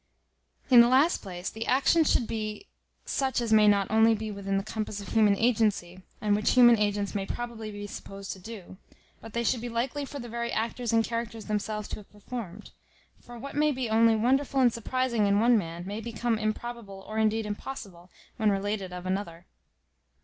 [0.71, 2.65] In the last place, the actions should be
[3.05, 6.75] such as may not only be within the compass of human agency, and which human
[6.79, 8.77] agents may probably be supposed to do;
[9.21, 12.71] but they should be likely for the very actors and characters themselves to have performed;
[13.21, 17.19] for what may be only wonderful and surprizing in one man, may become improbable, or
[17.19, 19.45] indeed impossible, when related of another.